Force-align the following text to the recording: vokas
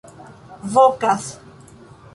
vokas 0.73 1.25